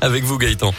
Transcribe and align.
avec 0.00 0.24
vous 0.24 0.38
Gaëtan. 0.38 0.72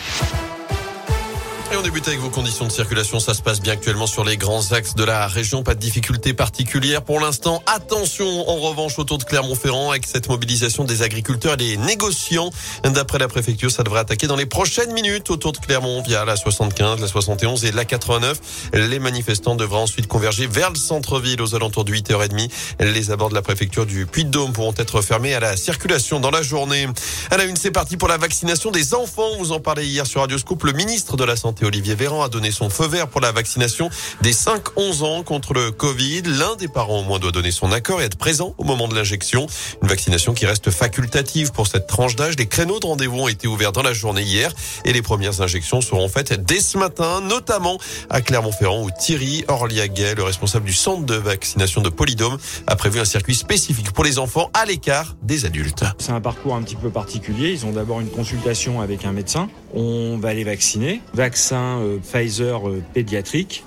Et 1.69 1.75
on 1.75 1.81
débute 1.81 2.07
avec 2.07 2.21
vos 2.21 2.29
conditions 2.29 2.65
de 2.65 2.71
circulation. 2.71 3.19
Ça 3.19 3.33
se 3.33 3.41
passe 3.41 3.59
bien 3.59 3.73
actuellement 3.73 4.07
sur 4.07 4.23
les 4.23 4.37
grands 4.37 4.71
axes 4.71 4.95
de 4.95 5.03
la 5.03 5.27
région. 5.27 5.63
Pas 5.63 5.75
de 5.75 5.81
difficultés 5.81 6.33
particulières 6.33 7.01
pour 7.01 7.19
l'instant. 7.19 7.61
Attention, 7.65 8.49
en 8.49 8.55
revanche, 8.55 8.97
autour 8.99 9.17
de 9.17 9.25
Clermont-Ferrand 9.25 9.91
avec 9.91 10.05
cette 10.05 10.29
mobilisation 10.29 10.85
des 10.85 11.01
agriculteurs 11.01 11.55
et 11.55 11.57
des 11.57 11.75
négociants. 11.75 12.51
D'après 12.85 13.19
la 13.19 13.27
préfecture, 13.27 13.69
ça 13.69 13.83
devrait 13.83 13.99
attaquer 13.99 14.27
dans 14.27 14.37
les 14.37 14.45
prochaines 14.45 14.93
minutes 14.93 15.29
autour 15.29 15.51
de 15.51 15.57
Clermont 15.57 16.01
via 16.01 16.23
la 16.23 16.37
75, 16.37 17.01
la 17.01 17.07
71 17.07 17.65
et 17.65 17.73
la 17.73 17.83
89. 17.83 18.39
Les 18.73 18.99
manifestants 18.99 19.55
devraient 19.55 19.81
ensuite 19.81 20.07
converger 20.07 20.47
vers 20.47 20.69
le 20.69 20.77
centre-ville 20.77 21.41
aux 21.41 21.53
alentours 21.53 21.83
de 21.83 21.91
8h30. 21.91 22.49
Les 22.79 23.11
abords 23.11 23.29
de 23.29 23.35
la 23.35 23.41
préfecture 23.41 23.85
du 23.85 24.05
Puy-de-Dôme 24.05 24.53
pourront 24.53 24.73
être 24.77 25.01
fermés 25.01 25.33
à 25.33 25.41
la 25.41 25.57
circulation 25.57 26.21
dans 26.21 26.31
la 26.31 26.43
journée. 26.43 26.87
À 27.29 27.35
la 27.35 27.43
une, 27.43 27.57
c'est 27.57 27.71
parti 27.71 27.97
pour 27.97 28.07
la 28.07 28.17
vaccination 28.17 28.71
des 28.71 28.93
enfants. 28.93 29.35
Vous 29.37 29.51
en 29.51 29.59
parlez 29.59 29.85
hier 29.85 30.07
sur 30.07 30.21
Radio 30.21 30.37
Scoop. 30.37 30.63
Le 30.63 30.71
ministre 30.71 31.17
de 31.17 31.25
la 31.25 31.35
Santé 31.35 31.56
Olivier 31.65 31.95
Véran 31.95 32.23
a 32.23 32.29
donné 32.29 32.51
son 32.51 32.69
feu 32.69 32.87
vert 32.87 33.07
pour 33.07 33.21
la 33.21 33.31
vaccination 33.31 33.89
des 34.21 34.33
5-11 34.33 35.03
ans 35.03 35.23
contre 35.23 35.53
le 35.53 35.71
Covid. 35.71 36.23
L'un 36.25 36.55
des 36.55 36.67
parents 36.67 36.99
au 36.99 37.03
moins 37.03 37.19
doit 37.19 37.31
donner 37.31 37.51
son 37.51 37.71
accord 37.71 38.01
et 38.01 38.05
être 38.05 38.17
présent 38.17 38.53
au 38.57 38.63
moment 38.63 38.87
de 38.87 38.95
l'injection. 38.95 39.47
Une 39.81 39.87
vaccination 39.87 40.33
qui 40.33 40.45
reste 40.45 40.69
facultative 40.69 41.51
pour 41.51 41.67
cette 41.67 41.87
tranche 41.87 42.15
d'âge. 42.15 42.35
Les 42.37 42.45
créneaux 42.45 42.79
de 42.79 42.85
rendez-vous 42.85 43.19
ont 43.19 43.27
été 43.27 43.47
ouverts 43.47 43.71
dans 43.71 43.81
la 43.81 43.93
journée 43.93 44.21
hier 44.21 44.51
et 44.85 44.93
les 44.93 45.01
premières 45.01 45.41
injections 45.41 45.81
seront 45.81 46.07
faites 46.09 46.33
dès 46.45 46.59
ce 46.59 46.77
matin, 46.77 47.21
notamment 47.21 47.77
à 48.09 48.21
Clermont-Ferrand 48.21 48.83
où 48.83 48.89
Thierry 48.91 49.43
Orliaguet, 49.47 50.15
le 50.15 50.23
responsable 50.23 50.65
du 50.65 50.73
centre 50.73 51.05
de 51.05 51.15
vaccination 51.15 51.81
de 51.81 51.89
Polydôme, 51.89 52.37
a 52.67 52.75
prévu 52.75 52.99
un 52.99 53.05
circuit 53.05 53.35
spécifique 53.35 53.91
pour 53.91 54.03
les 54.03 54.19
enfants 54.19 54.49
à 54.53 54.65
l'écart 54.65 55.15
des 55.23 55.45
adultes. 55.45 55.85
C'est 55.97 56.11
un 56.11 56.21
parcours 56.21 56.55
un 56.55 56.61
petit 56.61 56.75
peu 56.75 56.89
particulier. 56.89 57.51
Ils 57.51 57.65
ont 57.65 57.71
d'abord 57.71 58.01
une 58.01 58.09
consultation 58.09 58.81
avec 58.81 59.05
un 59.05 59.11
médecin. 59.11 59.49
On 59.73 60.17
va 60.17 60.33
les 60.33 60.43
vacciner. 60.43 61.01
Vaccin 61.13 61.46
euh, 61.53 61.97
Pfizer 61.99 62.67
euh, 62.67 62.81
pédiatrique 62.93 63.63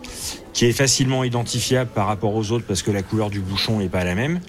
qui 0.53 0.67
est 0.67 0.73
facilement 0.73 1.25
identifiable 1.25 1.91
par 1.95 2.06
rapport 2.06 2.34
aux 2.34 2.50
autres 2.50 2.64
parce 2.67 2.83
que 2.83 2.91
la 2.91 3.03
couleur 3.03 3.31
du 3.31 3.41
bouchon 3.41 3.78
n'est 3.78 3.89
pas 3.89 4.05
la 4.05 4.14
même 4.14 4.41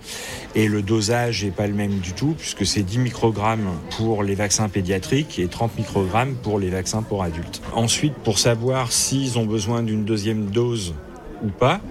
et 0.56 0.68
le 0.68 0.82
dosage 0.82 1.44
n'est 1.44 1.52
pas 1.52 1.68
le 1.68 1.74
même 1.74 2.00
du 2.00 2.14
tout 2.14 2.36
puisque 2.38 2.66
c'est 2.66 2.84
10 2.84 3.00
microgrammes 3.00 3.70
pour 3.98 4.24
les 4.24 4.36
vaccins 4.36 4.68
pédiatriques 4.68 5.40
et 5.40 5.48
30 5.48 5.78
microgrammes 5.78 6.36
pour 6.36 6.60
les 6.60 6.70
vaccins 6.70 7.04
pour 7.04 7.24
adultes. 7.24 7.62
Ensuite, 7.74 8.14
pour 8.16 8.40
savoir 8.40 8.92
s'ils 8.92 9.38
ont 9.38 9.46
besoin 9.46 9.84
d'une 9.84 10.04
deuxième 10.04 10.48
dose 10.48 10.94
ou 11.44 11.50
pas, 11.50 11.82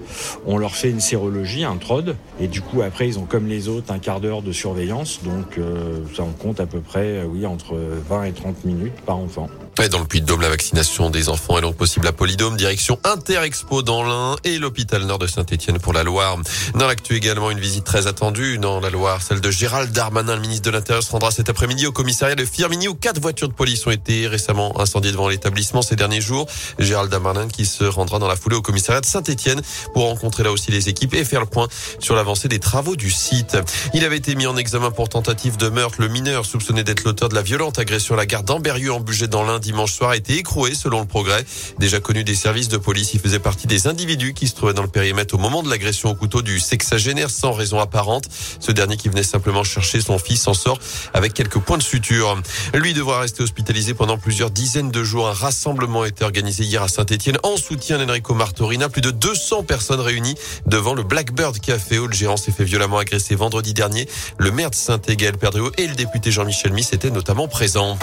on 0.47 0.59
leur 0.59 0.75
fait 0.75 0.91
une 0.91 1.01
sérologie, 1.01 1.65
un 1.65 1.77
TROD, 1.77 2.17
et 2.41 2.47
du 2.47 2.61
coup 2.61 2.83
après 2.83 3.09
ils 3.09 3.19
ont 3.19 3.25
comme 3.25 3.49
les 3.49 3.69
autres 3.69 3.93
un 3.93 3.99
quart 3.99 4.21
d'heure 4.21 4.43
de 4.43 4.53
surveillance, 4.53 5.21
donc 5.25 5.59
euh, 5.59 6.05
ça 6.15 6.23
en 6.23 6.33
compte 6.33 6.61
à 6.61 6.67
peu 6.67 6.81
près, 6.81 7.25
oui, 7.25 7.47
entre 7.47 7.77
20 8.09 8.25
et 8.25 8.33
30 8.33 8.65
minutes 8.65 9.01
par 9.05 9.17
enfant. 9.17 9.49
Dans 9.91 9.99
le 9.99 10.05
Puy-de-Dôme, 10.05 10.43
la 10.43 10.51
vaccination 10.51 11.09
des 11.09 11.31
enfants 11.31 11.57
est 11.57 11.63
donc 11.63 11.75
possible 11.75 12.07
à 12.07 12.13
Polydôme, 12.13 12.55
direction 12.57 12.99
Interexpo 13.03 13.81
dans 13.83 14.03
l'Ain 14.03 14.37
et 14.45 14.59
l'hôpital 14.59 15.03
nord 15.05 15.19
de 15.19 15.27
Saint-Etienne 15.27 15.79
pour 15.79 15.95
la 15.95 16.03
Loire. 16.03 16.37
Dans 16.75 16.87
l'actu 16.87 17.17
également, 17.17 17.51
une 17.51 17.59
visite 17.59 17.85
très 17.85 18.07
attendue 18.07 18.59
dans 18.59 18.81
la 18.81 18.91
Loire, 18.91 19.23
celle 19.23 19.41
de 19.41 19.51
Gérald 19.51 19.91
Darmanin, 19.91 20.35
le 20.35 20.43
ministre 20.43 20.67
de 20.67 20.71
l'Intérieur, 20.71 21.03
se 21.03 21.11
rendra 21.11 21.31
cet 21.31 21.49
après-midi 21.49 21.87
au 21.87 21.93
commissariat 21.93 22.35
de 22.35 22.45
Firmini 22.45 22.89
où 22.89 22.95
quatre 22.95 23.21
voitures 23.21 23.49
de 23.49 23.55
police 23.55 23.87
ont 23.87 23.91
été 23.91 24.27
récemment 24.29 24.79
incendiées 24.79 25.13
devant 25.13 25.29
l'établissement 25.29 25.81
ces 25.81 25.97
derniers 25.97 26.21
jours. 26.21 26.47
Gérald 26.79 27.11
Darmanin 27.11 27.49
qui 27.49 27.65
se 27.65 27.85
rendra 27.85 28.19
dans 28.19 28.29
la 28.29 28.37
foulée 28.37 28.57
au 28.57 28.63
commissariat 28.63 29.01
de 29.01 29.07
Saint-Etienne 29.07 29.63
pour 29.95 30.05
rencontrer 30.05 30.43
là 30.43 30.53
aussi 30.53 30.71
les 30.71 30.91
équipes 30.91 31.15
et 31.15 31.25
faire 31.25 31.41
le 31.41 31.47
point 31.47 31.69
sur 32.01 32.15
l'avancée 32.15 32.49
des 32.49 32.59
travaux 32.59 32.97
du 32.97 33.11
site. 33.11 33.57
Il 33.95 34.05
avait 34.05 34.19
été 34.19 34.35
mis 34.35 34.47
en 34.47 34.59
examen 34.59 34.91
pour 34.91 35.09
tentative 35.09 35.57
de 35.57 35.71
meurtre. 35.71 35.97
Le 36.01 36.09
mineur 36.09 36.45
soupçonné 36.45 36.85
d'être 36.85 37.05
l'auteur 37.05 37.31
de 37.31 37.35
la 37.35 37.43
violente 37.43 37.79
agression 37.79 38.15
à 38.15 38.19
la 38.19 38.27
gare 38.27 38.43
d'Amberieu 38.43 38.93
en 38.93 39.01
budget 39.01 39.27
dans 39.27 39.43
l'Ain 39.43 39.60
dimanche 39.61 39.93
soir 39.93 40.11
a 40.11 40.17
été 40.17 40.37
écroué 40.37 40.75
selon 40.75 41.01
le 41.01 41.07
progrès. 41.07 41.45
Déjà 41.79 42.01
connu 42.01 42.25
des 42.25 42.35
services 42.35 42.69
de 42.69 42.77
police, 42.77 43.15
il 43.15 43.21
faisait 43.21 43.39
partie 43.39 43.67
des 43.67 43.87
individus 43.87 44.35
qui 44.35 44.49
se 44.49 44.55
trouvaient 44.55 44.75
dans 44.75 44.83
le 44.83 44.89
périmètre 44.89 45.35
au 45.35 45.39
moment 45.39 45.63
de 45.63 45.71
l'agression 45.71 46.11
au 46.11 46.15
couteau 46.15 46.43
du 46.43 46.59
sexagénaire 46.61 47.31
sans 47.31 47.53
raison 47.53 47.79
apparente. 47.79 48.25
Ce 48.59 48.73
dernier 48.73 48.97
qui 48.97 49.09
venait 49.09 49.23
simplement 49.23 49.65
chercher 49.65 50.01
son 50.01 50.19
fils 50.19 50.43
s'en 50.43 50.55
sort 50.55 50.79
avec 51.15 51.35
quelques 51.35 51.59
points 51.59 51.79
de 51.79 51.83
suture. 51.83 52.41
Lui 52.75 52.95
devra 52.95 53.21
rester 53.21 53.43
hospitalisé 53.43 53.95
pendant 53.95 54.19
plusieurs 54.19 54.51
dizaines 54.51 54.91
de 54.91 55.05
jours. 55.05 55.29
Un 55.29 55.33
rassemblement 55.33 56.03
a 56.03 56.09
été 56.09 56.25
organisé 56.25 56.65
hier 56.65 56.83
à 56.83 56.89
Saint-Etienne 56.89 57.39
en 57.43 57.57
soutien 57.57 57.99
d'Enrico 57.99 58.35
Martorina. 58.35 58.89
Plus 58.89 59.03
de 59.03 59.11
200 59.11 59.65
personnes 59.65 60.01
réunies 60.01 60.35
devant 60.67 60.95
le 60.95 61.03
Blackbird 61.03 61.59
Café 61.61 61.99
où 61.99 62.07
le 62.07 62.15
gérant 62.15 62.37
s'est 62.37 62.53
fait 62.53 62.65
violemment 62.65 62.99
agresser 62.99 63.35
vendredi 63.35 63.75
dernier. 63.75 64.09
Le 64.39 64.51
maire 64.51 64.71
de 64.71 64.75
Saint-Égal, 64.75 65.37
Perdreau 65.37 65.71
et 65.77 65.87
le 65.87 65.95
député 65.95 66.31
Jean-Michel 66.31 66.73
Miss 66.73 66.93
étaient 66.93 67.11
notamment 67.11 67.49
présents. 67.49 67.99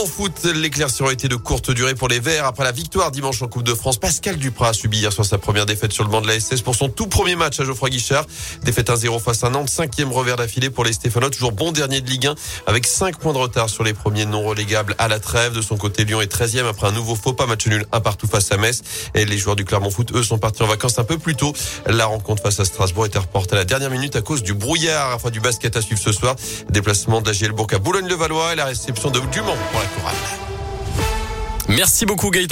En 0.00 0.06
foot, 0.06 0.44
l'éclaircie 0.54 1.02
aura 1.02 1.12
été 1.12 1.28
de 1.28 1.36
courte 1.36 1.70
durée 1.72 1.94
pour 1.94 2.08
les 2.08 2.20
Verts. 2.20 2.46
Après 2.46 2.64
la 2.64 2.72
victoire 2.72 3.10
dimanche 3.10 3.42
en 3.42 3.48
Coupe 3.48 3.64
de 3.64 3.74
France, 3.74 3.98
Pascal 3.98 4.38
Duprat 4.38 4.68
a 4.68 4.72
subi 4.72 5.00
hier 5.00 5.12
soir 5.12 5.26
sa 5.26 5.36
première 5.36 5.66
défaite 5.66 5.92
sur 5.92 6.04
le 6.04 6.10
banc 6.10 6.22
de 6.22 6.26
la 6.26 6.40
SS 6.40 6.62
pour 6.62 6.74
son 6.74 6.88
tout 6.88 7.06
premier 7.06 7.36
match 7.36 7.60
à 7.60 7.64
Geoffroy 7.64 7.90
Guichard. 7.90 8.24
Défaite 8.62 8.88
1-0 8.88 9.20
face 9.20 9.44
à 9.44 9.50
Nantes, 9.50 9.68
cinquième 9.68 10.10
revers 10.10 10.36
d'affilée 10.36 10.70
pour 10.70 10.84
les 10.84 10.94
Stéphanois, 10.94 11.28
toujours 11.28 11.52
bon 11.52 11.70
dernier 11.70 12.00
de 12.00 12.08
Ligue 12.08 12.28
1 12.28 12.34
avec 12.66 12.86
5 12.86 13.18
points 13.18 13.34
de 13.34 13.38
retard 13.38 13.68
sur 13.68 13.84
les 13.84 13.92
premiers 13.92 14.24
non 14.24 14.42
relégables 14.42 14.94
à 14.96 15.06
la 15.06 15.20
trêve. 15.20 15.52
De 15.52 15.60
son 15.60 15.76
côté, 15.76 16.06
Lyon 16.06 16.22
est 16.22 16.32
13e 16.32 16.66
après 16.66 16.86
un 16.86 16.92
nouveau 16.92 17.14
faux 17.14 17.34
pas 17.34 17.44
match 17.44 17.66
nul 17.66 17.84
un 17.92 18.00
partout 18.00 18.26
face 18.26 18.50
à 18.52 18.56
Metz. 18.56 18.80
Et 19.14 19.26
les 19.26 19.36
joueurs 19.36 19.56
du 19.56 19.66
Clermont 19.66 19.90
Foot, 19.90 20.12
eux, 20.14 20.22
sont 20.22 20.38
partis 20.38 20.62
en 20.62 20.66
vacances 20.66 20.98
un 20.98 21.04
peu 21.04 21.18
plus 21.18 21.36
tôt. 21.36 21.52
La 21.84 22.06
rencontre 22.06 22.42
face 22.42 22.58
à 22.58 22.64
Strasbourg 22.64 23.04
était 23.04 23.18
reportée 23.18 23.52
à 23.52 23.58
la 23.58 23.64
dernière 23.66 23.90
minute 23.90 24.16
à 24.16 24.22
cause 24.22 24.42
du 24.42 24.54
brouillard. 24.54 25.14
Enfin, 25.14 25.28
du 25.28 25.40
basket 25.40 25.76
à 25.76 25.82
suivre 25.82 26.00
ce 26.00 26.12
soir. 26.12 26.36
Déplacement 26.70 27.20
de 27.20 27.30
la 27.30 27.74
à 27.74 27.78
Boulogne-le-Valois 27.78 28.54
et 28.54 28.56
la 28.56 28.64
réception 28.64 29.10
de 29.10 29.20
Dumont 29.30 29.56
Merci 31.68 32.04
beaucoup 32.04 32.30
Gaëtan. 32.30 32.48